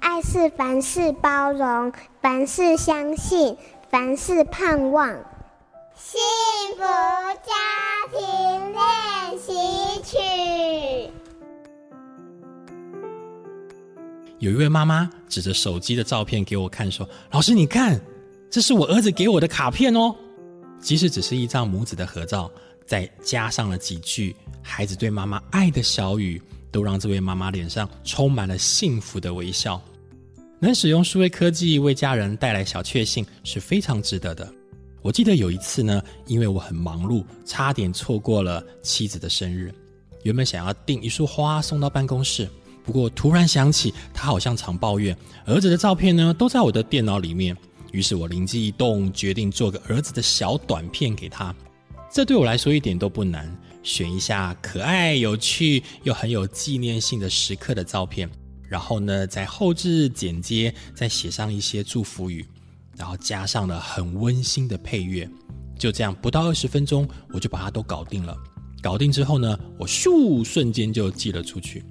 [0.00, 3.56] 爱是凡事包容，凡事相信，
[3.90, 5.08] 凡事盼望。
[5.94, 6.20] 幸
[6.76, 6.82] 福
[7.44, 7.52] 家
[8.12, 9.52] 庭练习
[10.02, 11.12] 曲。
[14.38, 18.00] 有一位妈妈指着手机的照片给我看，说：“老师，你看，
[18.48, 20.14] 这是我儿子给我的卡片哦。
[20.80, 22.48] 即使只是一张母子的合照，
[22.86, 26.40] 再加上了几句孩子对妈妈爱的小语，
[26.70, 29.80] 都让这位妈妈脸上充满了幸福的微笑。
[30.60, 34.52] 能使用数位科技为家人带来小确幸，是非常值得的。
[35.02, 39.72] 我记得有一次呢，因为我很忙碌，差点错过了妻子的生日，
[40.24, 42.48] 原本想要订一束花送到办公室。”
[42.84, 45.14] 不过突然想起，他好像常抱怨
[45.44, 47.54] 儿子的照片呢，都在我的电脑里面。
[47.92, 51.54] 于是我灵机一动，决定做个儿子的小短片给他。
[52.10, 58.28] 这对我来说一点都不难，选一下可爱、有趣又很有纪念性的时刻的照片，
[58.68, 62.46] 然后呢，在后置剪接，再写上一些祝福语，
[62.96, 65.28] 然后加上了很温馨的配乐。
[65.78, 68.36] 就这样，不到二十分钟，我就把它都搞定了。
[68.82, 71.84] 搞定之后呢，我咻，瞬间就寄了出去。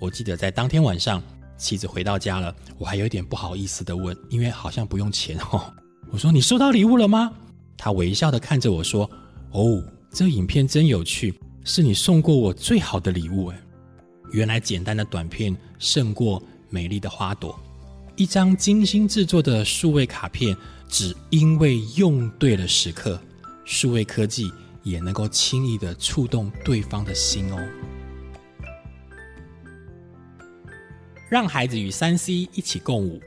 [0.00, 1.22] 我记得在当天晚上，
[1.56, 5.72] 妻子回到家了，我还有点不好意思的问，因为好像不用钱哦。
[6.10, 7.32] 我说：“你收到礼物了吗？”
[7.76, 9.10] 他微笑的看着我说
[9.52, 9.82] ：“哦，
[10.14, 11.34] 这影片真有趣，
[11.64, 13.60] 是你送过我最好的礼物。”哎，
[14.30, 17.58] 原来简单的短片胜过美丽的花朵。
[18.14, 20.56] 一张精心制作的数位卡片，
[20.88, 23.20] 只因为用对了时刻，
[23.64, 24.52] 数位科技
[24.84, 27.58] 也能够轻易的触动对方的心哦。
[31.28, 33.20] 让孩子与三 C 一起共舞。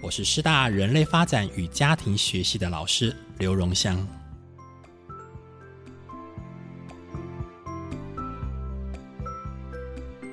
[0.00, 4.06] 我是师大人类发展与家庭学系的老师刘荣香。